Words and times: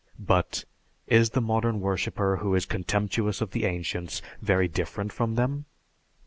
But, 0.17 0.65
is 1.05 1.29
the 1.29 1.41
modern 1.41 1.79
worshipper 1.79 2.37
who 2.37 2.55
is 2.55 2.65
contemptuous 2.65 3.39
of 3.39 3.51
the 3.51 3.65
ancients 3.65 4.23
very 4.41 4.67
different 4.67 5.13
from 5.13 5.35
them? 5.35 5.65